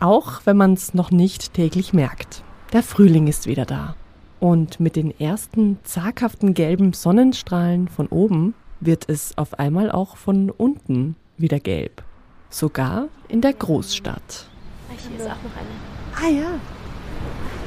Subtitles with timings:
[0.00, 2.42] Auch wenn man es noch nicht täglich merkt.
[2.72, 3.94] Der Frühling ist wieder da.
[4.40, 10.48] Und mit den ersten zaghaften gelben Sonnenstrahlen von oben wird es auf einmal auch von
[10.50, 12.02] unten wieder gelb.
[12.48, 14.46] Sogar in der Großstadt.
[14.88, 16.32] Hier ist auch noch eine.
[16.32, 16.50] Ah ja.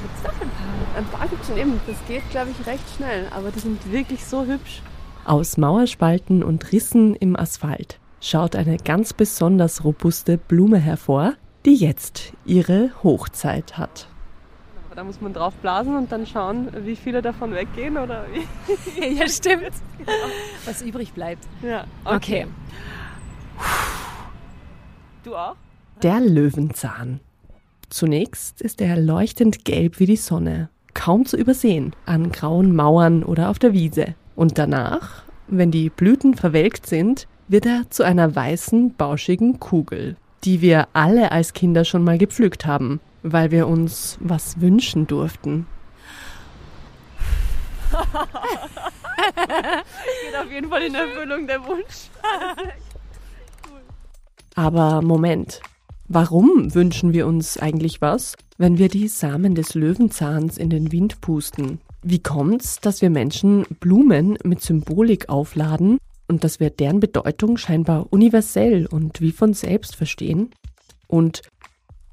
[0.01, 0.97] Gibt es doch ein paar.
[0.97, 1.79] Ein paar gibt es schon eben.
[1.85, 3.27] Das geht, glaube ich, recht schnell.
[3.29, 4.81] Aber die sind wirklich so hübsch.
[5.25, 11.33] Aus Mauerspalten und Rissen im Asphalt schaut eine ganz besonders robuste Blume hervor,
[11.65, 14.07] die jetzt ihre Hochzeit hat.
[14.95, 19.15] Da muss man drauf blasen und dann schauen, wie viele davon weggehen oder wie.
[19.17, 19.71] ja, stimmt.
[20.65, 21.43] Was übrig bleibt.
[21.63, 22.45] Ja, Okay.
[25.23, 25.55] Du auch?
[26.01, 27.21] Der Löwenzahn.
[27.89, 33.49] Zunächst ist er leuchtend gelb wie die Sonne, kaum zu übersehen an grauen Mauern oder
[33.49, 34.15] auf der Wiese.
[34.35, 40.61] Und danach, wenn die Blüten verwelkt sind, wird er zu einer weißen, bauschigen Kugel, die
[40.61, 45.67] wir alle als Kinder schon mal gepflückt haben, weil wir uns was wünschen durften.
[49.35, 52.09] Geht auf jeden Fall in Erfüllung der Wunsch.
[54.55, 55.61] Aber Moment,
[56.07, 61.21] warum wünschen wir uns eigentlich was, wenn wir die Samen des Löwenzahns in den Wind
[61.21, 61.79] pusten?
[62.01, 65.99] Wie kommt's, dass wir Menschen Blumen mit Symbolik aufladen
[66.33, 70.49] und dass wir deren Bedeutung scheinbar universell und wie von selbst verstehen?
[71.07, 71.43] Und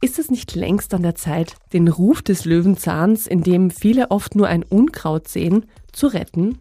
[0.03, 4.35] ist es nicht längst an der Zeit, den Ruf des Löwenzahns, in dem viele oft
[4.35, 6.59] nur ein Unkraut sehen, zu retten?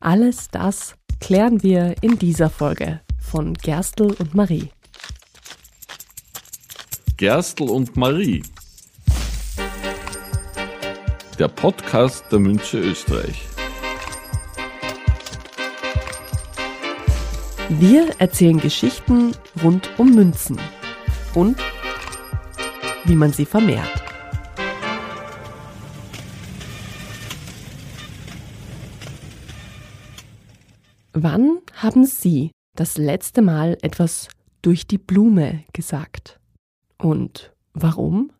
[0.00, 4.70] Alles das klären wir in dieser Folge von Gerstl und Marie.
[7.16, 8.42] Gerstl und Marie.
[11.38, 13.51] Der Podcast der Münze Österreich.
[17.80, 20.60] Wir erzählen Geschichten rund um Münzen
[21.34, 21.56] und
[23.06, 23.88] wie man sie vermehrt.
[31.14, 34.28] Wann haben Sie das letzte Mal etwas
[34.60, 36.38] durch die Blume gesagt?
[36.98, 38.32] Und warum?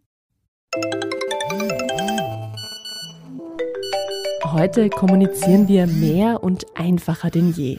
[4.44, 7.78] Heute kommunizieren wir mehr und einfacher denn je.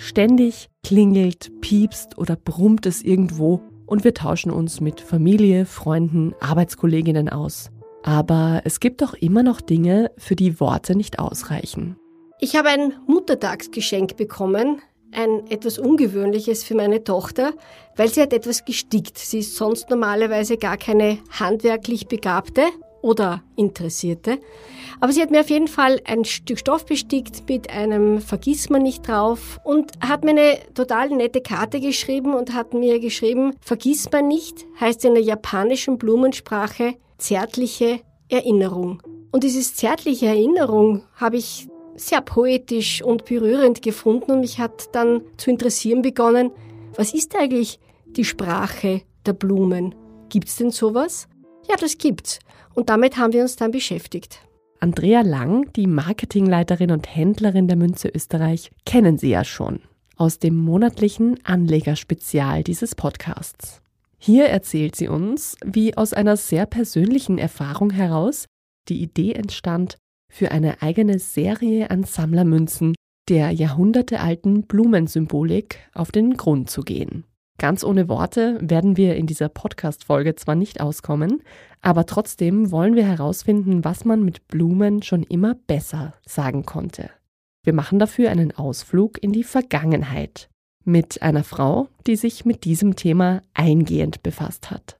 [0.00, 7.28] Ständig klingelt, piepst oder brummt es irgendwo und wir tauschen uns mit Familie, Freunden, Arbeitskolleginnen
[7.28, 7.70] aus.
[8.02, 11.96] Aber es gibt doch immer noch Dinge, für die Worte nicht ausreichen.
[12.40, 14.80] Ich habe ein Muttertagsgeschenk bekommen,
[15.12, 17.52] ein etwas ungewöhnliches für meine Tochter,
[17.94, 19.18] weil sie hat etwas gestickt.
[19.18, 22.62] Sie ist sonst normalerweise gar keine handwerklich Begabte
[23.02, 24.38] oder Interessierte.
[25.00, 29.58] Aber sie hat mir auf jeden Fall ein Stück Stoff bestickt mit einem Vergissmeinnicht drauf
[29.64, 35.14] und hat mir eine total nette Karte geschrieben und hat mir geschrieben, Vergissmeinnicht heißt in
[35.14, 39.02] der japanischen Blumensprache zärtliche Erinnerung.
[39.32, 45.22] Und dieses zärtliche Erinnerung habe ich sehr poetisch und berührend gefunden und mich hat dann
[45.36, 46.50] zu interessieren begonnen,
[46.96, 49.94] was ist eigentlich die Sprache der Blumen?
[50.28, 51.28] Gibt's denn sowas?
[51.68, 52.38] Ja, das gibt's.
[52.80, 54.40] Und damit haben wir uns dann beschäftigt.
[54.78, 59.80] Andrea Lang, die Marketingleiterin und Händlerin der Münze Österreich, kennen Sie ja schon
[60.16, 63.82] aus dem monatlichen Anlegerspezial dieses Podcasts.
[64.16, 68.46] Hier erzählt sie uns, wie aus einer sehr persönlichen Erfahrung heraus
[68.88, 69.98] die Idee entstand,
[70.32, 72.94] für eine eigene Serie an Sammlermünzen
[73.28, 77.24] der jahrhundertealten Blumensymbolik auf den Grund zu gehen.
[77.60, 81.42] Ganz ohne Worte werden wir in dieser Podcast-Folge zwar nicht auskommen,
[81.82, 87.10] aber trotzdem wollen wir herausfinden, was man mit Blumen schon immer besser sagen konnte.
[87.62, 90.48] Wir machen dafür einen Ausflug in die Vergangenheit
[90.86, 94.98] mit einer Frau, die sich mit diesem Thema eingehend befasst hat.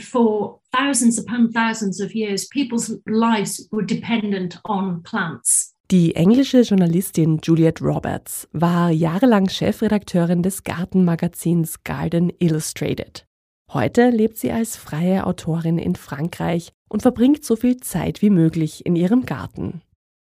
[0.00, 5.73] for thousands upon thousands of years, people's lives were dependent on plants.
[5.94, 13.24] Die englische Journalistin Juliette Roberts war jahrelang Chefredakteurin des Gartenmagazins Garden Illustrated.
[13.72, 18.84] Heute lebt sie als freie Autorin in Frankreich und verbringt so viel Zeit wie möglich
[18.84, 19.82] in ihrem Garten.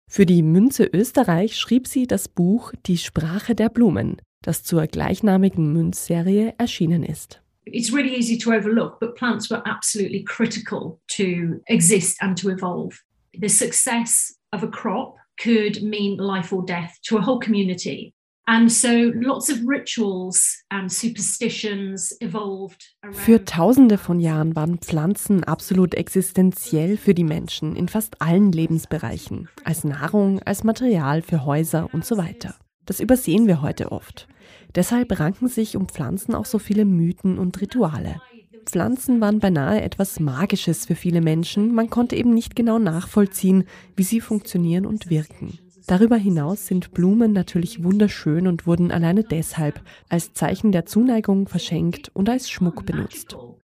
[0.07, 5.73] Für die Münze Österreich schrieb sie das Buch Die Sprache der Blumen, das zur gleichnamigen
[5.73, 7.41] Münzserie erschienen ist.
[7.65, 12.99] It's really easy to overlook, but plants were absolutely critical to exist and to evolve.
[13.33, 18.13] The success of a crop could mean life or death to a whole community.
[18.47, 23.15] And so lots of rituals and superstitions evolved around.
[23.15, 29.49] Für tausende von Jahren waren Pflanzen absolut existenziell für die Menschen in fast allen Lebensbereichen,
[29.63, 32.53] als Nahrung, als Material für Häuser und so weiter.
[32.85, 34.27] Das übersehen wir heute oft.
[34.75, 38.21] Deshalb ranken sich um Pflanzen auch so viele Mythen und Rituale.
[38.65, 41.73] Pflanzen waren beinahe etwas Magisches für viele Menschen.
[41.73, 43.65] Man konnte eben nicht genau nachvollziehen,
[43.95, 45.59] wie sie funktionieren und wirken.
[45.87, 52.09] Darüber hinaus sind Blumen natürlich wunderschön und wurden alleine deshalb als Zeichen der Zuneigung verschenkt
[52.13, 53.35] und als Schmuck benutzt.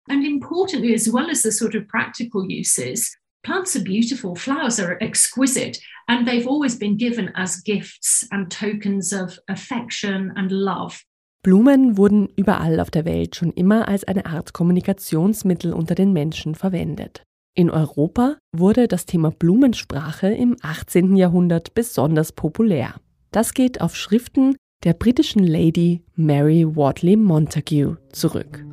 [0.10, 5.00] And importantly, as well as the sort of practical uses, plants are beautiful, flowers are
[5.02, 11.04] exquisite, and they've always been given as gifts and tokens of affection and love.
[11.42, 16.54] Blumen wurden überall auf der Welt schon immer als eine Art Kommunikationsmittel unter den Menschen
[16.54, 17.24] verwendet.
[17.56, 21.16] In Europa wurde das Thema Blumensprache im 18.
[21.16, 22.96] Jahrhundert besonders populär.
[23.32, 28.66] Das geht auf Schriften der britischen Lady Mary Wortley Montagu zurück,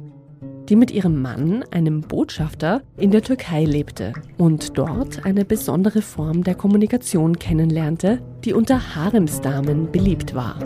[0.69, 6.43] die mit ihrem Mann, einem Botschafter, in der Türkei lebte und dort eine besondere Form
[6.43, 10.59] der Kommunikation kennenlernte, die unter Haremsdamen beliebt war.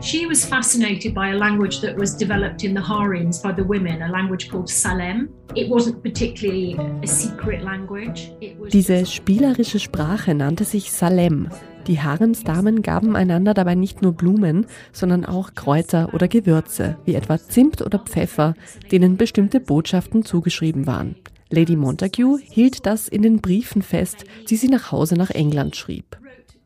[0.00, 4.00] She was fascinated by a language that was developed in the harems by the women,
[4.02, 5.28] a language called Salem.
[5.56, 8.30] It wasn't particularly a secret language.
[8.72, 11.48] Diese spielerische Sprache nannte sich Salem.
[11.88, 17.38] Die Haremsdamen gaben einander dabei nicht nur Blumen, sondern auch Kräuter oder Gewürze, wie etwa
[17.38, 18.54] Zimt oder Pfeffer,
[18.92, 21.16] denen bestimmte Botschaften zugeschrieben waren.
[21.50, 26.18] Lady Montagu hielt das in den Briefen fest, die sie nach Hause nach England schrieb.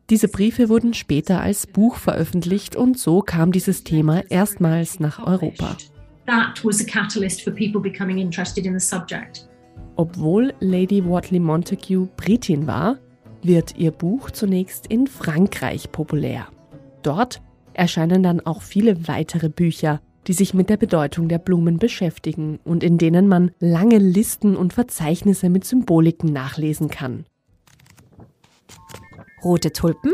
[0.09, 5.77] Diese Briefe wurden später als Buch veröffentlicht und so kam dieses Thema erstmals nach Europa.
[9.95, 12.97] Obwohl Lady Wortley Montagu Britin war,
[13.41, 16.47] wird ihr Buch zunächst in Frankreich populär.
[17.01, 17.41] Dort
[17.73, 22.83] erscheinen dann auch viele weitere Bücher, die sich mit der Bedeutung der Blumen beschäftigen und
[22.83, 27.25] in denen man lange Listen und Verzeichnisse mit Symboliken nachlesen kann.
[29.43, 30.13] Rote Tulpen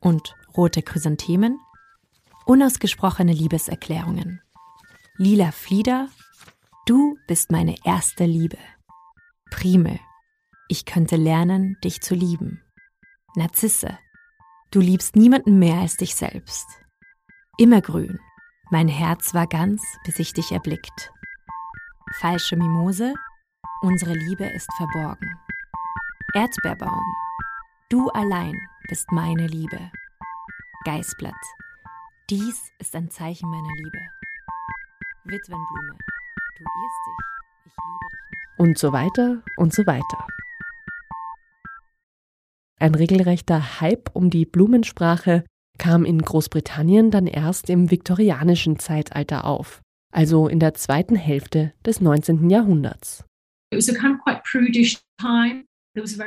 [0.00, 1.60] und rote Chrysanthemen,
[2.46, 4.40] unausgesprochene Liebeserklärungen.
[5.18, 6.08] Lila Flieder,
[6.86, 8.56] du bist meine erste Liebe.
[9.50, 10.00] Primel,
[10.68, 12.62] ich könnte lernen, dich zu lieben.
[13.36, 13.98] Narzisse,
[14.70, 16.66] du liebst niemanden mehr als dich selbst.
[17.58, 18.18] Immergrün,
[18.70, 21.12] mein Herz war ganz, bis ich dich erblickt.
[22.18, 23.12] Falsche Mimose,
[23.82, 25.38] unsere Liebe ist verborgen.
[26.32, 27.04] Erdbeerbaum,
[27.90, 28.54] du allein
[28.88, 29.90] bist meine Liebe.
[30.84, 31.34] Geißblatt,
[32.30, 33.98] dies ist ein Zeichen meiner Liebe.
[35.24, 35.96] Witwenblume,
[36.56, 38.60] du irrst dich, ich liebe dich nicht.
[38.60, 40.26] Und so weiter und so weiter.
[42.78, 45.44] Ein regelrechter Hype um die Blumensprache
[45.78, 49.80] kam in Großbritannien dann erst im viktorianischen Zeitalter auf,
[50.12, 52.50] also in der zweiten Hälfte des 19.
[52.50, 53.24] Jahrhunderts.
[53.70, 55.64] It was a kind of quite prudish time.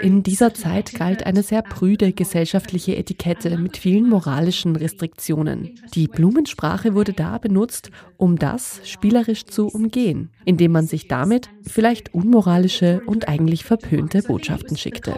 [0.02, 2.96] In dieser Zeit galt eine sehr prüde gesellschaftliche.
[2.96, 5.76] Etikette mit vielen moralischen Restriktionen.
[5.94, 12.14] Die Blumensprache wurde da benutzt, um das spielerisch zu umgehen, indem man sich damit vielleicht
[12.14, 15.18] unmoralische und eigentlich verpönte Botschaften schickte.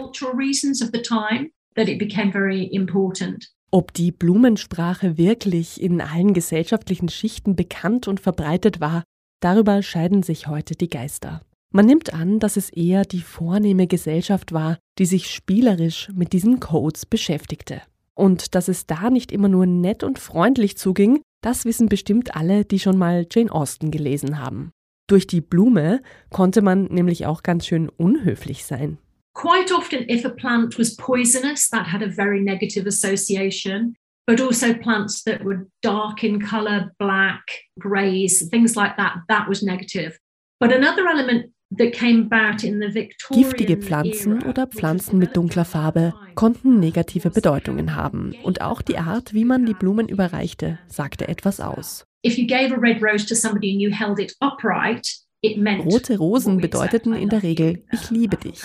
[3.70, 9.04] Ob die Blumensprache wirklich in allen gesellschaftlichen Schichten bekannt und verbreitet war,
[9.38, 11.42] darüber scheiden sich heute die Geister.
[11.72, 16.58] Man nimmt an, dass es eher die vornehme Gesellschaft war, die sich spielerisch mit diesen
[16.58, 17.82] Codes beschäftigte.
[18.14, 22.64] Und dass es da nicht immer nur nett und freundlich zuging, das wissen bestimmt alle,
[22.64, 24.72] die schon mal Jane Austen gelesen haben.
[25.06, 28.98] Durch die Blume konnte man nämlich auch ganz schön unhöflich sein.
[29.34, 33.94] Quite often, if a plant was poisonous, that had a very negative association.
[34.26, 37.42] But also plants that were dark in color, black,
[37.78, 40.18] greys, things like that, that was negative.
[40.60, 41.52] But another element
[43.30, 48.34] Giftige Pflanzen oder Pflanzen mit dunkler Farbe konnten negative Bedeutungen haben.
[48.42, 52.04] Und auch die Art, wie man die Blumen überreichte, sagte etwas aus.
[52.26, 55.06] If you gave a red rose to somebody and you held it upright,
[55.42, 58.60] it meant Rote Rosen bedeuteten in der Regel, ich liebe dich.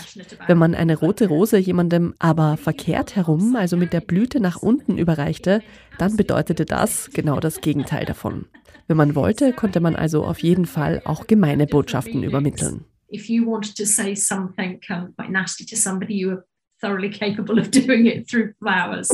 [0.48, 4.98] Wenn man eine rote Rose jemandem aber verkehrt herum, also mit der Blüte nach unten
[4.98, 5.62] überreichte,
[6.00, 8.48] dann bedeutete das genau das Gegenteil davon.
[8.88, 12.84] Wenn man wollte, konnte man also auf jeden Fall auch gemeine Botschaften übermitteln.
[13.16, 16.46] If you wanted to say something um, quite nasty to somebody, you were
[16.82, 19.10] thoroughly capable of doing it through flowers.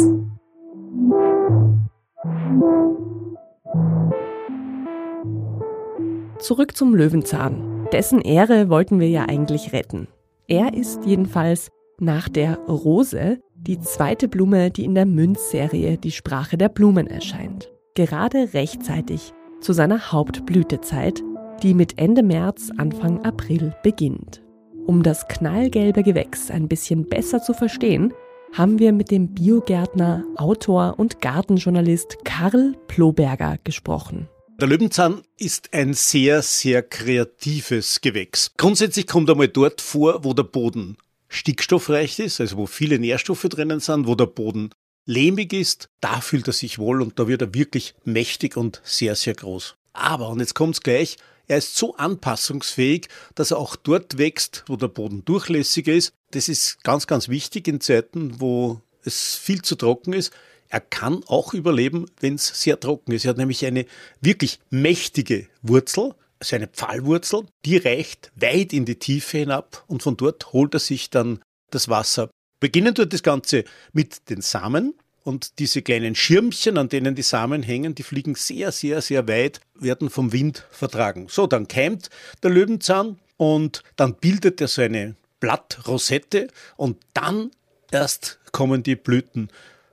[6.40, 7.88] Zurück zum Löwenzahn.
[7.92, 10.08] Dessen Ehre wollten wir ja eigentlich retten.
[10.48, 16.58] Er ist jedenfalls nach der Rose die zweite Blume, die in der Münzserie Die Sprache
[16.58, 17.72] der Blumen erscheint.
[17.94, 21.22] Gerade rechtzeitig zu seiner Hauptblütezeit,
[21.64, 24.42] die mit Ende März, Anfang April beginnt.
[24.88, 28.14] Um das knallgelbe Gewächs ein bisschen besser zu verstehen,
[28.54, 34.28] haben wir mit dem Biogärtner, Autor und Gartenjournalist Karl Ploberger gesprochen.
[34.60, 38.52] Der Löwenzahn ist ein sehr, sehr kreatives Gewächs.
[38.58, 40.98] Grundsätzlich kommt er mal dort vor, wo der Boden
[41.30, 44.72] stickstoffreich ist, also wo viele Nährstoffe drinnen sind, wo der Boden
[45.06, 49.16] lehmig ist, da fühlt er sich wohl und da wird er wirklich mächtig und sehr,
[49.16, 49.76] sehr groß.
[49.94, 51.18] Aber, und jetzt kommt's gleich,
[51.52, 56.14] er ist so anpassungsfähig, dass er auch dort wächst, wo der Boden durchlässiger ist.
[56.32, 60.32] Das ist ganz, ganz wichtig in Zeiten, wo es viel zu trocken ist.
[60.70, 63.26] Er kann auch überleben, wenn es sehr trocken ist.
[63.26, 63.86] Er hat nämlich eine
[64.22, 70.16] wirklich mächtige Wurzel, also eine Pfahlwurzel, die reicht weit in die Tiefe hinab und von
[70.16, 72.30] dort holt er sich dann das Wasser.
[72.62, 74.94] Beginnen tut das Ganze mit den Samen
[75.24, 79.62] und diese kleinen Schirmchen, an denen die Samen hängen, die fliegen sehr, sehr, sehr weit,
[79.76, 81.28] werden vom Wind vertragen.
[81.30, 82.10] So, dann keimt
[82.44, 86.48] der Löwenzahn und dann bildet er so eine Blattrosette
[86.78, 87.52] und dann
[87.92, 89.50] erst kommen die Blüten.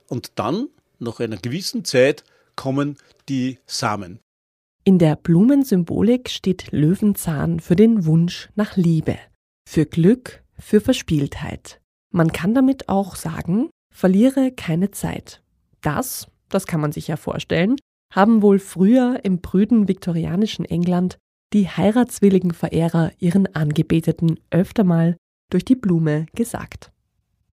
[0.07, 0.67] Und dann,
[0.99, 2.23] nach einer gewissen Zeit,
[2.55, 4.19] kommen die Samen.
[4.83, 9.17] In der Blumensymbolik steht Löwenzahn für den Wunsch nach Liebe,
[9.67, 11.79] für Glück, für Verspieltheit.
[12.11, 15.41] Man kann damit auch sagen, verliere keine Zeit.
[15.81, 17.75] Das, das kann man sich ja vorstellen,
[18.13, 21.17] haben wohl früher im prüden viktorianischen England
[21.53, 25.17] die heiratswilligen Verehrer ihren Angebeteten öfter mal
[25.49, 26.91] durch die Blume gesagt.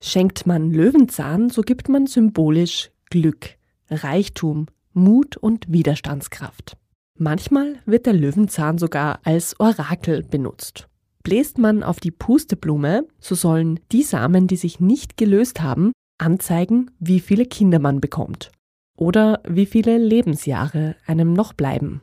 [0.00, 3.56] Schenkt man Löwenzahn, so gibt man symbolisch Glück,
[3.88, 6.76] Reichtum, Mut und Widerstandskraft.
[7.16, 10.88] Manchmal wird der Löwenzahn sogar als Orakel benutzt.
[11.22, 16.90] Bläst man auf die Pusteblume, so sollen die Samen, die sich nicht gelöst haben, anzeigen,
[16.98, 18.50] wie viele Kinder man bekommt
[18.96, 22.02] oder wie viele Lebensjahre einem noch bleiben.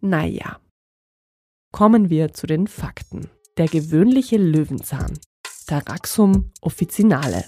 [0.00, 0.58] Naja.
[1.72, 3.28] Kommen wir zu den Fakten.
[3.56, 5.18] Der gewöhnliche Löwenzahn
[5.66, 7.44] Taraxum officinale,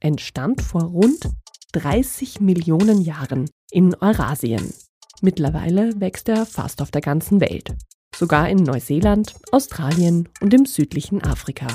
[0.00, 1.30] entstand vor rund
[1.72, 4.72] 30 Millionen Jahren in Eurasien.
[5.20, 7.74] Mittlerweile wächst er fast auf der ganzen Welt,
[8.14, 11.66] sogar in Neuseeland, Australien und im südlichen Afrika.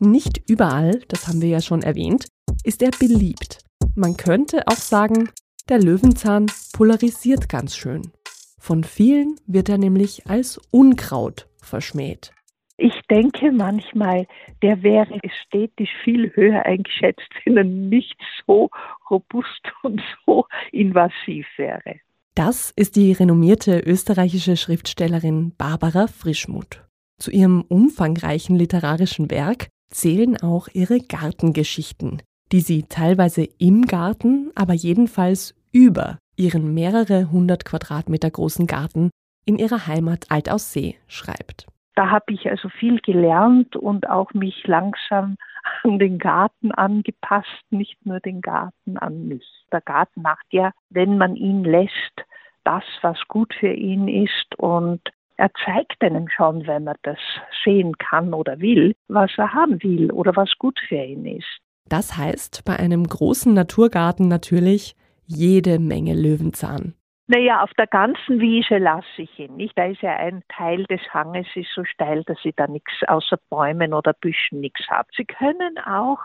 [0.00, 2.26] Nicht überall, das haben wir ja schon erwähnt,
[2.64, 3.58] ist er beliebt.
[3.94, 5.30] Man könnte auch sagen,
[5.68, 8.10] der Löwenzahn polarisiert ganz schön.
[8.58, 12.32] Von vielen wird er nämlich als Unkraut verschmäht.
[12.76, 14.26] Ich denke manchmal,
[14.62, 18.16] der wäre ästhetisch viel höher eingeschätzt, wenn er nicht
[18.46, 18.70] so
[19.08, 22.00] robust und so invasiv wäre.
[22.34, 26.84] Das ist die renommierte österreichische Schriftstellerin Barbara Frischmuth.
[27.16, 32.22] Zu ihrem umfangreichen literarischen Werk zählen auch ihre Gartengeschichten,
[32.54, 39.10] die sie teilweise im Garten, aber jedenfalls über ihren mehrere hundert Quadratmeter großen Garten
[39.44, 41.66] in ihrer Heimat Altaussee schreibt.
[41.96, 45.36] Da habe ich also viel gelernt und auch mich langsam
[45.82, 49.48] an den Garten angepasst, nicht nur den Garten an mich.
[49.72, 52.24] Der Garten macht ja, wenn man ihn lässt,
[52.62, 55.00] das, was gut für ihn ist und
[55.36, 57.18] er zeigt einem schon, wenn man das
[57.64, 61.63] sehen kann oder will, was er haben will oder was gut für ihn ist.
[61.88, 66.94] Das heißt bei einem großen Naturgarten natürlich jede Menge Löwenzahn.
[67.26, 69.78] Naja, auf der ganzen Wiese lasse ich ihn nicht.
[69.78, 73.38] Da ist ja ein Teil des Hanges ist so steil, dass ich da nichts außer
[73.48, 75.08] Bäumen oder Büschen nichts habe.
[75.16, 76.18] Sie können auch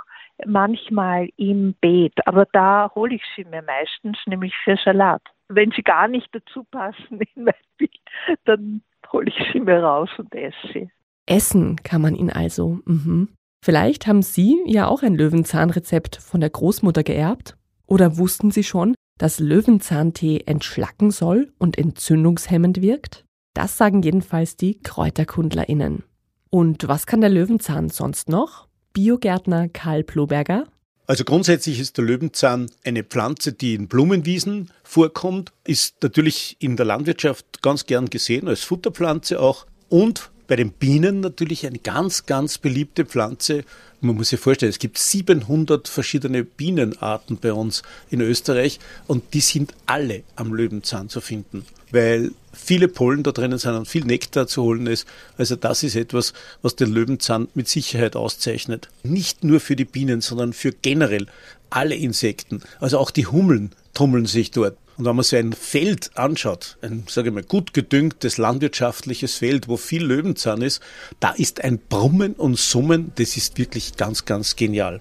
[0.45, 5.21] manchmal im Beet, aber da hole ich sie mir meistens, nämlich für Salat.
[5.47, 7.97] Wenn sie gar nicht dazu passen in mein Bild,
[8.43, 10.91] dann hole ich sie mir raus und esse sie.
[11.25, 12.79] Essen kann man ihn also.
[12.85, 13.29] Mhm.
[13.63, 17.57] Vielleicht haben Sie ja auch ein Löwenzahnrezept von der Großmutter geerbt?
[17.85, 23.25] Oder wussten Sie schon, dass Löwenzahntee entschlacken soll und entzündungshemmend wirkt?
[23.53, 26.03] Das sagen jedenfalls die KräuterkundlerInnen.
[26.49, 28.67] Und was kann der Löwenzahn sonst noch?
[28.93, 30.65] Biogärtner Karl Ploberger.
[31.05, 36.85] Also grundsätzlich ist der Löwenzahn eine Pflanze, die in Blumenwiesen vorkommt, ist natürlich in der
[36.85, 42.57] Landwirtschaft ganz gern gesehen, als Futterpflanze auch und bei den Bienen natürlich eine ganz, ganz
[42.57, 43.63] beliebte Pflanze.
[44.01, 49.41] Man muss sich vorstellen, es gibt 700 verschiedene Bienenarten bei uns in Österreich und die
[49.41, 54.47] sind alle am Löwenzahn zu finden, weil viele Pollen da drinnen sind und viel Nektar
[54.47, 55.07] zu holen ist.
[55.37, 58.89] Also das ist etwas, was den Löwenzahn mit Sicherheit auszeichnet.
[59.03, 61.27] Nicht nur für die Bienen, sondern für generell
[61.69, 62.63] alle Insekten.
[62.79, 64.75] Also auch die Hummeln tummeln sich dort.
[64.99, 69.69] Und wenn man so ein Feld anschaut, ein, sage ich mal, gut gedüngtes landwirtschaftliches Feld,
[69.69, 70.81] wo viel Löwenzahn ist,
[71.21, 74.99] da ist ein Brummen und Summen, das ist wirklich ganz, ganz genial.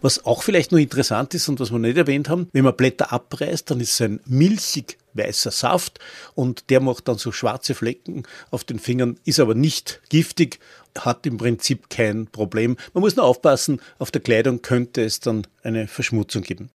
[0.00, 3.12] Was auch vielleicht noch interessant ist und was wir nicht erwähnt haben, wenn man Blätter
[3.12, 5.98] abreißt, dann ist es ein milchig weißer Saft
[6.34, 10.58] und der macht dann so schwarze Flecken auf den Fingern, ist aber nicht giftig,
[10.98, 12.78] hat im Prinzip kein Problem.
[12.94, 16.70] Man muss nur aufpassen, auf der Kleidung könnte es dann eine Verschmutzung geben.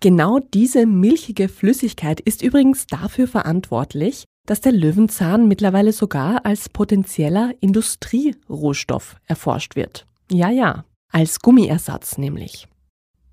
[0.00, 7.52] Genau diese milchige Flüssigkeit ist übrigens dafür verantwortlich, dass der Löwenzahn mittlerweile sogar als potenzieller
[7.60, 10.06] Industrierohstoff erforscht wird.
[10.30, 12.68] Ja, ja, als Gummiersatz nämlich.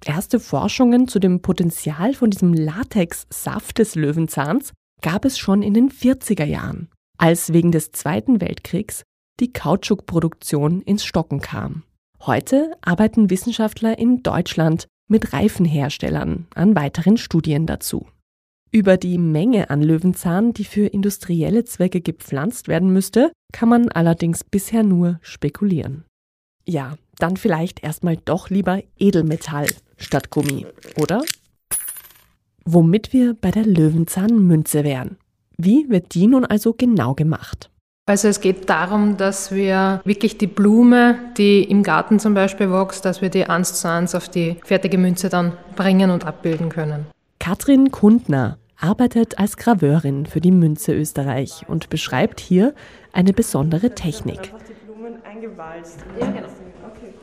[0.03, 5.89] Erste Forschungen zu dem Potenzial von diesem Latexsaft des Löwenzahns gab es schon in den
[5.89, 9.03] 40er Jahren, als wegen des Zweiten Weltkriegs
[9.39, 11.83] die Kautschukproduktion ins Stocken kam.
[12.21, 18.07] Heute arbeiten Wissenschaftler in Deutschland mit Reifenherstellern an weiteren Studien dazu.
[18.71, 24.43] Über die Menge an Löwenzahn, die für industrielle Zwecke gepflanzt werden müsste, kann man allerdings
[24.43, 26.03] bisher nur spekulieren.
[26.67, 30.65] Ja, dann vielleicht erstmal doch lieber Edelmetall statt Gummi,
[30.97, 31.23] oder?
[32.65, 35.17] Womit wir bei der Löwenzahnmünze wären.
[35.57, 37.69] Wie wird die nun also genau gemacht?
[38.07, 43.03] Also es geht darum, dass wir wirklich die Blume, die im Garten zum Beispiel wächst,
[43.03, 47.07] dass wir die eins zu eins auf die fertige Münze dann bringen und abbilden können.
[47.39, 52.75] Katrin Kundner arbeitet als Graveurin für die Münze Österreich und beschreibt hier
[53.11, 54.53] eine besondere Technik.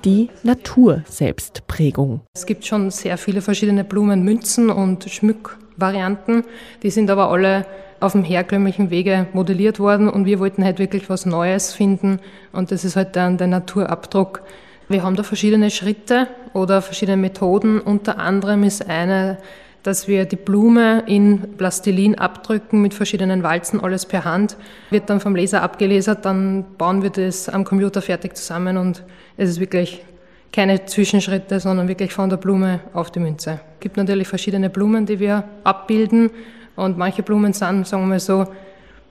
[0.05, 2.23] Die Naturselbstprägung.
[2.35, 6.43] Es gibt schon sehr viele verschiedene Blumenmünzen und Schmückvarianten.
[6.83, 7.67] Die sind aber alle
[8.03, 12.21] auf dem herkömmlichen Wege modelliert worden und wir wollten halt wirklich was Neues finden
[12.53, 14.43] und das ist halt dann der Naturabdruck.
[14.89, 17.81] Wir haben da verschiedene Schritte oder verschiedene Methoden.
[17.81, 19.39] Unter anderem ist eine,
[19.83, 24.57] dass wir die Blume in Plastilin abdrücken mit verschiedenen Walzen, alles per Hand,
[24.91, 29.03] wird dann vom Laser abgelesert, dann bauen wir das am Computer fertig zusammen und
[29.37, 30.05] es ist wirklich
[30.53, 33.61] keine Zwischenschritte, sondern wirklich von der Blume auf die Münze.
[33.75, 36.31] Es gibt natürlich verschiedene Blumen, die wir abbilden
[36.77, 38.47] und manche Blumen sind, sagen wir mal so,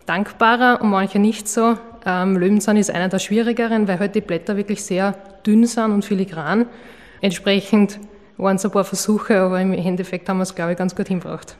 [0.05, 1.77] dankbarer und manche nicht so.
[2.05, 5.13] Ähm, Löwenzahn ist einer der schwierigeren, weil halt die Blätter wirklich sehr
[5.45, 6.65] dünn sind und filigran.
[7.21, 7.99] Entsprechend
[8.37, 11.07] waren es ein paar Versuche, aber im Endeffekt haben wir es, glaube ich, ganz gut
[11.07, 11.55] hinbracht.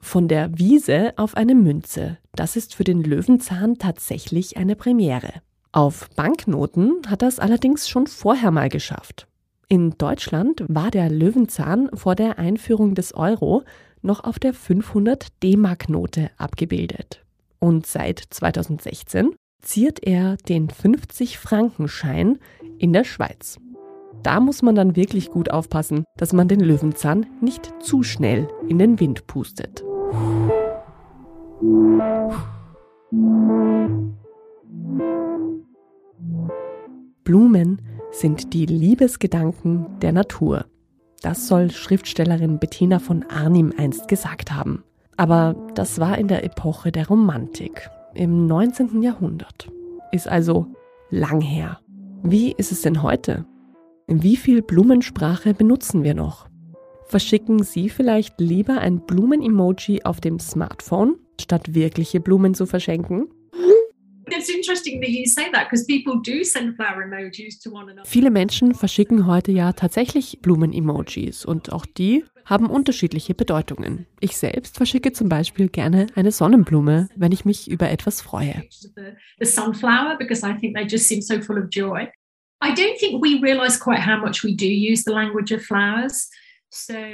[0.00, 2.18] Von der Wiese auf eine Münze.
[2.34, 5.32] Das ist für den Löwenzahn tatsächlich eine Premiere.
[5.72, 9.26] Auf Banknoten hat er es allerdings schon vorher mal geschafft.
[9.68, 13.64] In Deutschland war der Löwenzahn vor der Einführung des Euro
[14.04, 17.24] noch auf der 500 D-Mark-Note abgebildet.
[17.58, 22.38] Und seit 2016 ziert er den 50-Frankenschein
[22.78, 23.58] in der Schweiz.
[24.22, 28.78] Da muss man dann wirklich gut aufpassen, dass man den Löwenzahn nicht zu schnell in
[28.78, 29.84] den Wind pustet.
[37.24, 40.66] Blumen sind die Liebesgedanken der Natur.
[41.24, 44.84] Das soll Schriftstellerin Bettina von Arnim einst gesagt haben.
[45.16, 49.00] Aber das war in der Epoche der Romantik, im 19.
[49.00, 49.70] Jahrhundert.
[50.12, 50.66] Ist also
[51.08, 51.80] lang her.
[52.22, 53.46] Wie ist es denn heute?
[54.06, 56.46] Wie viel Blumensprache benutzen wir noch?
[57.06, 63.28] Verschicken Sie vielleicht lieber ein Blumen-Emoji auf dem Smartphone, statt wirkliche Blumen zu verschenken?
[68.04, 74.06] Viele Menschen verschicken heute ja tatsächlich Blumen-Emojis und auch die haben unterschiedliche Bedeutungen.
[74.20, 78.64] Ich selbst verschicke zum Beispiel gerne eine Sonnenblume, wenn ich mich über etwas freue.
[79.40, 82.08] The sunflower because I think they just seem so full of joy.
[82.62, 86.30] I don't think we realize quite how much we do use the language of flowers.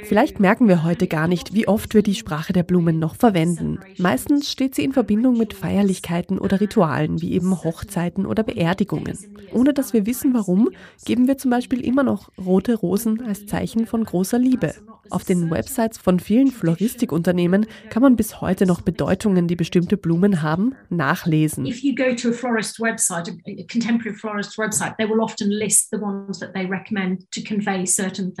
[0.03, 3.79] Vielleicht merken wir heute gar nicht, wie oft wir die Sprache der Blumen noch verwenden.
[3.99, 9.17] Meistens steht sie in Verbindung mit Feierlichkeiten oder Ritualen, wie eben Hochzeiten oder Beerdigungen.
[9.53, 10.69] Ohne dass wir wissen, warum,
[11.05, 14.73] geben wir zum Beispiel immer noch rote Rosen als Zeichen von großer Liebe.
[15.11, 20.41] Auf den Websites von vielen Floristikunternehmen kann man bis heute noch Bedeutungen, die bestimmte Blumen
[20.41, 21.65] haben, nachlesen.
[21.65, 25.99] If you go to florist website, a contemporary florist website, they will often list the
[25.99, 28.33] ones that they recommend to convey certain.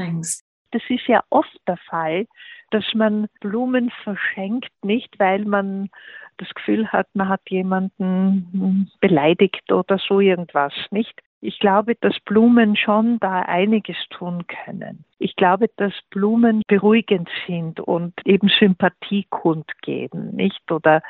[0.71, 2.27] Das ist ja oft der Fall,
[2.71, 5.89] dass man Blumen verschenkt, nicht weil man
[6.37, 11.21] das Gefühl hat, man hat jemanden beleidigt oder so irgendwas, nicht?
[11.43, 15.05] Ich glaube, dass Blumen schon da einiges tun können.
[15.17, 20.71] Ich glaube, dass Blumen beruhigend sind und eben Sympathie kundgeben, nicht?
[20.71, 21.01] Oder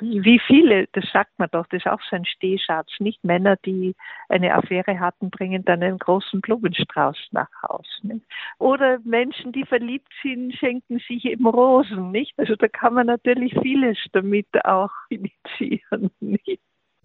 [0.00, 3.22] wie viele, das sagt man doch, das ist auch so ein Stehschatz, nicht?
[3.22, 3.94] Männer, die
[4.28, 7.88] eine Affäre hatten, bringen dann einen großen Blumenstrauß nach Hause.
[8.02, 8.26] Nicht?
[8.58, 12.34] Oder Menschen, die verliebt sind, schenken sich eben Rosen, nicht?
[12.38, 16.60] Also da kann man natürlich vieles damit auch initiieren, nicht?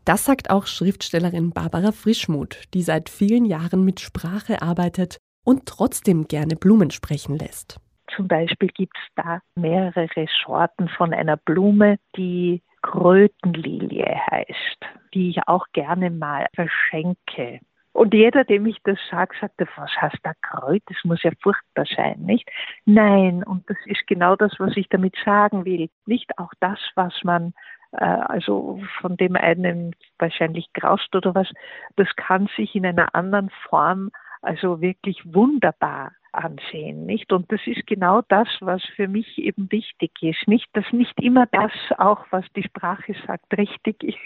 [0.10, 6.28] Das sagt auch Schriftstellerin Barbara Frischmuth, die seit vielen Jahren mit Sprache arbeitet und trotzdem
[6.28, 7.80] gerne Blumen sprechen lässt.
[8.16, 14.80] Zum Beispiel gibt es da mehrere Sorten von einer Blume, die Krötenlilie heißt,
[15.14, 17.60] die ich auch gerne mal verschenke.
[17.94, 20.82] Und jeder, dem ich das sage, sagt, was du da gerollt?
[20.88, 22.50] Das muss ja furchtbar sein, nicht?
[22.86, 25.90] Nein, und das ist genau das, was ich damit sagen will.
[26.08, 27.54] Nicht auch das, was man,
[27.92, 31.48] also von dem einen wahrscheinlich graust oder was,
[31.96, 37.34] das kann sich in einer anderen Form also wirklich wunderbar ansehen, nicht?
[37.34, 41.48] Und das ist genau das, was für mich eben wichtig ist, nicht, dass nicht immer
[41.48, 44.20] das auch, was die Sprache sagt, richtig ist.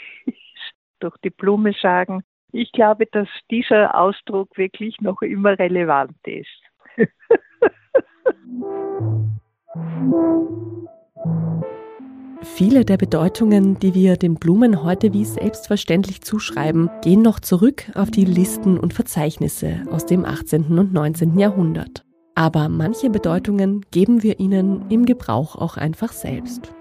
[1.00, 6.48] Durch die Blume sagen, ich glaube, dass dieser Ausdruck wirklich noch immer relevant ist.
[12.44, 18.12] Viele der Bedeutungen, die wir den Blumen heute wie selbstverständlich zuschreiben, gehen noch zurück auf
[18.12, 20.78] die Listen und Verzeichnisse aus dem 18.
[20.78, 21.40] und 19.
[21.40, 22.04] Jahrhundert.
[22.36, 26.74] Aber manche Bedeutungen geben wir ihnen im Gebrauch auch einfach selbst.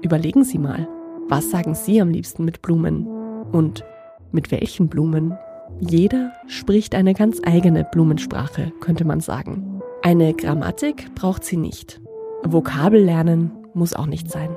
[0.00, 0.88] Überlegen Sie mal,
[1.28, 3.06] was sagen Sie am liebsten mit Blumen?
[3.52, 3.84] Und
[4.32, 5.36] mit welchen Blumen?
[5.78, 9.82] Jeder spricht eine ganz eigene Blumensprache, könnte man sagen.
[10.02, 12.00] Eine Grammatik braucht sie nicht.
[12.44, 14.56] Vokabel lernen muss auch nicht sein.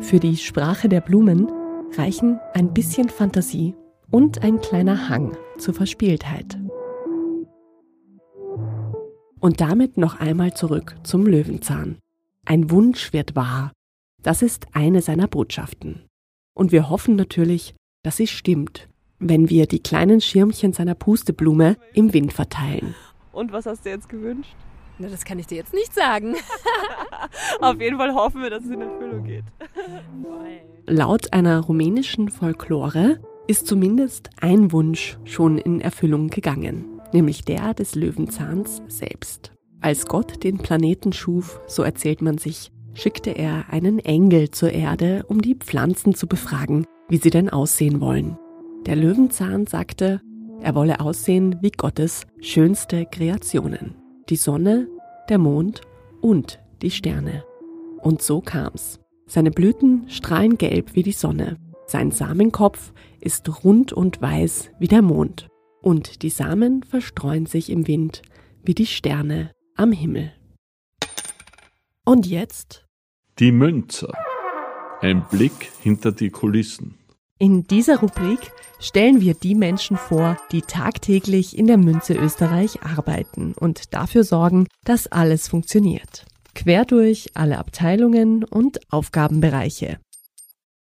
[0.00, 1.50] Für die Sprache der Blumen
[1.96, 3.74] reichen ein bisschen Fantasie
[4.10, 6.58] und ein kleiner Hang zur Verspieltheit.
[9.38, 11.98] Und damit noch einmal zurück zum Löwenzahn.
[12.46, 13.72] Ein Wunsch wird wahr.
[14.22, 16.06] Das ist eine seiner Botschaften.
[16.54, 22.12] Und wir hoffen natürlich, dass sie stimmt, wenn wir die kleinen Schirmchen seiner Pusteblume im
[22.12, 22.94] Wind verteilen.
[23.32, 24.56] Und was hast du jetzt gewünscht?
[25.00, 26.36] Na, das kann ich dir jetzt nicht sagen.
[27.60, 29.44] Auf jeden Fall hoffen wir, dass es in Erfüllung geht.
[30.86, 37.94] Laut einer rumänischen Folklore ist zumindest ein Wunsch schon in Erfüllung gegangen, nämlich der des
[37.94, 39.52] Löwenzahns selbst.
[39.80, 45.24] Als Gott den Planeten schuf, so erzählt man sich, schickte er einen Engel zur Erde,
[45.28, 48.38] um die Pflanzen zu befragen, wie sie denn aussehen wollen.
[48.84, 50.20] Der Löwenzahn sagte,
[50.60, 54.88] er wolle aussehen wie Gottes schönste Kreationen die Sonne,
[55.28, 55.80] der Mond
[56.20, 57.44] und die Sterne.
[57.98, 59.00] Und so kam's.
[59.26, 61.56] Seine Blüten strahlen gelb wie die Sonne.
[61.86, 65.48] Sein Samenkopf ist rund und weiß wie der Mond.
[65.82, 68.22] Und die Samen verstreuen sich im Wind
[68.62, 70.32] wie die Sterne am Himmel.
[72.04, 72.86] Und jetzt?
[73.38, 74.12] Die Münzer.
[75.00, 76.99] Ein Blick hinter die Kulissen.
[77.42, 83.54] In dieser Rubrik stellen wir die Menschen vor, die tagtäglich in der Münze Österreich arbeiten
[83.58, 86.26] und dafür sorgen, dass alles funktioniert.
[86.54, 89.96] Quer durch alle Abteilungen und Aufgabenbereiche.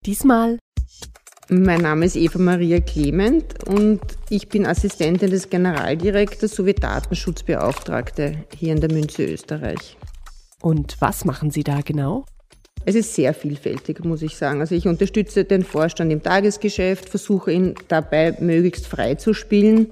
[0.07, 0.59] Diesmal
[1.50, 4.00] mein Name ist Eva Maria Clement und
[4.31, 9.98] ich bin Assistentin des Generaldirektors sowie Datenschutzbeauftragte hier in der Münze Österreich.
[10.62, 12.24] Und was machen Sie da genau?
[12.86, 14.60] Es ist sehr vielfältig, muss ich sagen.
[14.60, 19.88] Also ich unterstütze den Vorstand im Tagesgeschäft, versuche ihn dabei möglichst frei zu spielen.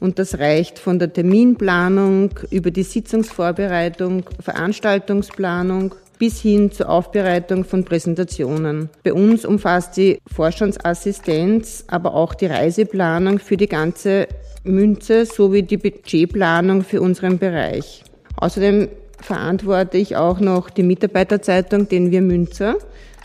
[0.00, 7.84] Und das reicht von der Terminplanung über die Sitzungsvorbereitung, Veranstaltungsplanung bis hin zur Aufbereitung von
[7.84, 8.90] Präsentationen.
[9.02, 14.26] Bei uns umfasst die Vorstandsassistenz aber auch die Reiseplanung für die ganze
[14.64, 18.02] Münze sowie die Budgetplanung für unseren Bereich.
[18.36, 18.88] Außerdem
[19.24, 22.76] verantworte ich auch noch die Mitarbeiterzeitung Den Wir Münzer,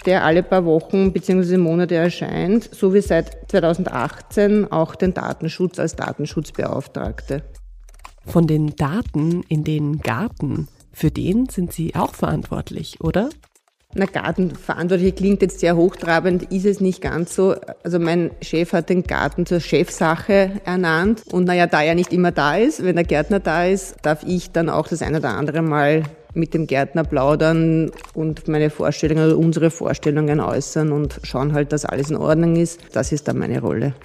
[0.05, 1.57] der alle paar Wochen bzw.
[1.57, 7.43] Monate erscheint, sowie seit 2018 auch den Datenschutz als Datenschutzbeauftragte.
[8.25, 13.29] Von den Daten in den Garten, für den sind Sie auch verantwortlich, oder?
[13.95, 17.55] Na, Gartenverantwortliche klingt jetzt sehr hochtrabend, ist es nicht ganz so.
[17.83, 22.31] Also mein Chef hat den Garten zur Chefsache ernannt und naja, da er nicht immer
[22.31, 25.63] da ist, wenn der Gärtner da ist, darf ich dann auch das eine oder andere
[25.63, 26.03] Mal
[26.35, 31.85] mit dem Gärtner plaudern und meine Vorstellungen oder unsere Vorstellungen äußern und schauen halt, dass
[31.85, 32.79] alles in Ordnung ist.
[32.93, 33.95] Das ist dann meine Rolle.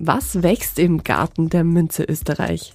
[0.00, 2.74] Was wächst im Garten der Münze Österreich?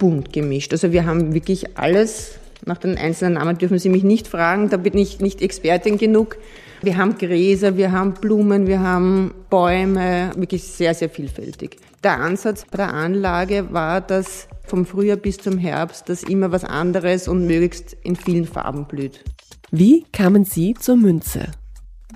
[0.00, 0.72] Bunt gemischt.
[0.72, 2.32] Also wir haben wirklich alles
[2.68, 6.36] nach den einzelnen Namen dürfen Sie mich nicht fragen, da bin ich nicht Expertin genug.
[6.82, 11.78] Wir haben Gräser, wir haben Blumen, wir haben Bäume, wirklich sehr, sehr vielfältig.
[12.04, 16.62] Der Ansatz bei der Anlage war, dass vom Frühjahr bis zum Herbst, dass immer was
[16.64, 19.24] anderes und möglichst in vielen Farben blüht.
[19.72, 21.46] Wie kamen Sie zur Münze?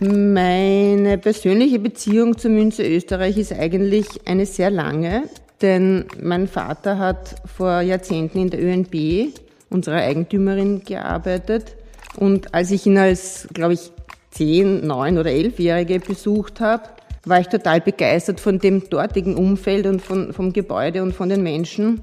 [0.00, 5.24] Meine persönliche Beziehung zur Münze Österreich ist eigentlich eine sehr lange,
[5.60, 9.32] denn mein Vater hat vor Jahrzehnten in der ÖNB
[9.72, 11.76] unserer Eigentümerin gearbeitet.
[12.16, 13.90] Und als ich ihn als, glaube ich,
[14.30, 16.84] zehn, neun oder elfjährige besucht habe,
[17.24, 21.42] war ich total begeistert von dem dortigen Umfeld und von, vom Gebäude und von den
[21.42, 22.02] Menschen.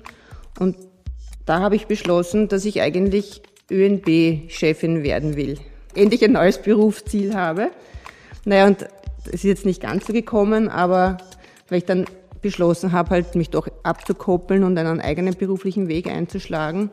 [0.60, 0.78] Und
[1.46, 5.58] da habe ich beschlossen, dass ich eigentlich ÖNB-Chefin werden will.
[5.96, 7.72] Endlich ein neues Berufsziel habe.
[8.46, 8.86] Naja, und
[9.26, 11.18] es ist jetzt nicht ganz so gekommen, aber
[11.68, 12.06] weil ich dann
[12.42, 16.90] beschlossen habe, halt mich doch abzukoppeln und einen eigenen beruflichen Weg einzuschlagen.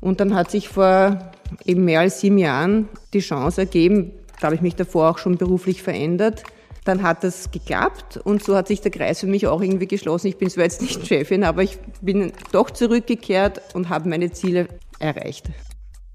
[0.00, 1.32] Und dann hat sich vor
[1.64, 5.36] eben mehr als sieben Jahren die Chance ergeben, da habe ich mich davor auch schon
[5.36, 6.44] beruflich verändert.
[6.84, 10.28] Dann hat das geklappt und so hat sich der Kreis für mich auch irgendwie geschlossen.
[10.28, 14.68] Ich bin zwar jetzt nicht Chefin, aber ich bin doch zurückgekehrt und habe meine Ziele
[14.98, 15.50] erreicht.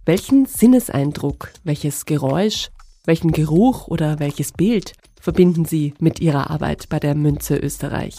[0.05, 2.69] Welchen Sinneseindruck, welches Geräusch,
[3.05, 8.15] welchen Geruch oder welches Bild verbinden Sie mit Ihrer Arbeit bei der Münze Österreich?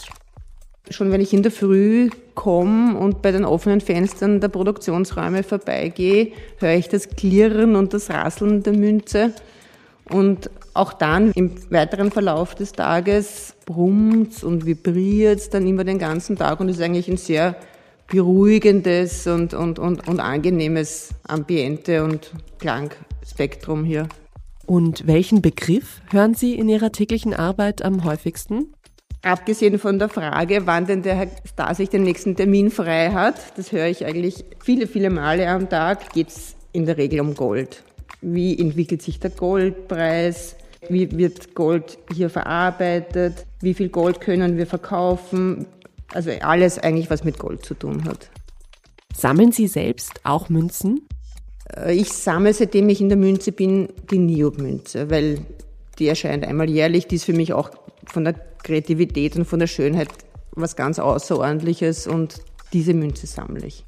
[0.89, 6.31] Schon wenn ich in der Früh komme und bei den offenen Fenstern der Produktionsräume vorbeigehe,
[6.59, 9.33] höre ich das Klirren und das Rasseln der Münze.
[10.09, 16.37] Und auch dann im weiteren Verlauf des Tages brummt und vibriert dann immer den ganzen
[16.37, 17.55] Tag und ist eigentlich ein sehr
[18.07, 24.07] beruhigendes und, und, und, und angenehmes Ambiente und Klangspektrum hier.
[24.67, 28.74] Und welchen Begriff hören Sie in Ihrer täglichen Arbeit am häufigsten?
[29.25, 33.71] Abgesehen von der Frage, wann denn der Herr Stasich den nächsten Termin frei hat, das
[33.71, 37.81] höre ich eigentlich viele, viele Male am Tag, geht es in der Regel um Gold.
[38.21, 40.55] Wie entwickelt sich der Goldpreis?
[40.89, 43.47] Wie wird Gold hier verarbeitet?
[43.61, 45.65] Wie viel Gold können wir verkaufen?
[46.13, 48.29] Also alles eigentlich, was mit Gold zu tun hat.
[49.11, 51.01] Sammeln Sie selbst auch Münzen?
[51.75, 55.39] Äh, ich sammle, seitdem ich in der Münze bin, die Niob-Münze, weil
[55.97, 57.07] die erscheint einmal jährlich.
[57.07, 57.71] Die ist für mich auch
[58.05, 58.35] von der
[58.65, 60.09] Kreativität und von der Schönheit
[60.51, 62.41] was ganz Außerordentliches und
[62.73, 63.85] diese Münze sammle ich.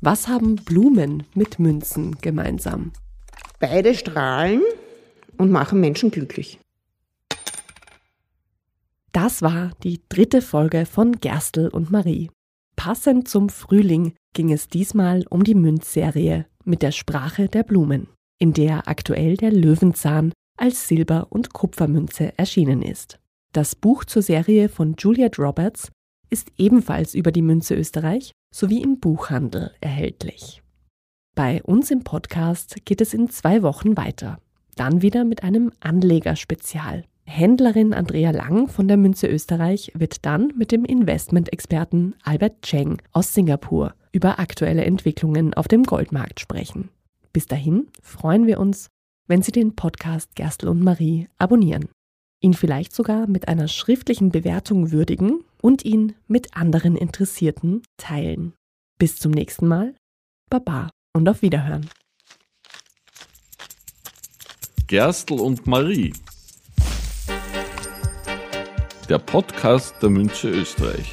[0.00, 2.92] Was haben Blumen mit Münzen gemeinsam?
[3.58, 4.62] Beide strahlen
[5.36, 6.58] und machen Menschen glücklich.
[9.12, 12.30] Das war die dritte Folge von Gerstl und Marie.
[12.76, 18.08] Passend zum Frühling ging es diesmal um die Münzserie mit der Sprache der Blumen,
[18.38, 23.18] in der aktuell der Löwenzahn als Silber- und Kupfermünze erschienen ist.
[23.52, 25.90] Das Buch zur Serie von Juliet Roberts
[26.30, 30.62] ist ebenfalls über die Münze Österreich sowie im Buchhandel erhältlich.
[31.34, 34.38] Bei uns im Podcast geht es in zwei Wochen weiter.
[34.76, 37.04] Dann wieder mit einem Anlegerspezial.
[37.24, 43.34] Händlerin Andrea Lang von der Münze Österreich wird dann mit dem Investmentexperten Albert Cheng aus
[43.34, 46.88] Singapur über aktuelle Entwicklungen auf dem Goldmarkt sprechen.
[47.32, 48.86] Bis dahin freuen wir uns,
[49.26, 51.88] wenn Sie den Podcast Gerstl und Marie abonnieren
[52.40, 58.54] ihn vielleicht sogar mit einer schriftlichen Bewertung würdigen und ihn mit anderen Interessierten teilen.
[58.98, 59.94] Bis zum nächsten Mal.
[60.50, 61.88] Baba und auf Wiederhören.
[64.86, 66.12] Gerstl und Marie.
[69.08, 71.12] Der Podcast der Münze Österreich.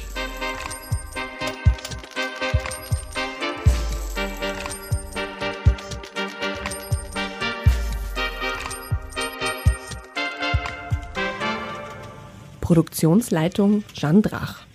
[12.68, 14.66] Produktionsleitung Jeanne Drach.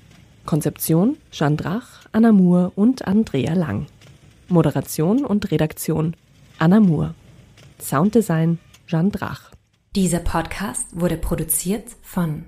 [0.47, 3.85] Konzeption Jeanne Drach, Anna Moore und Andrea Lang.
[4.47, 6.15] Moderation und Redaktion
[6.57, 7.13] Anna Moore.
[7.79, 9.51] Sounddesign Jeanne Drach.
[9.95, 12.45] Dieser Podcast wurde produziert von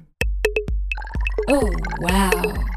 [1.48, 2.75] Oh, wow.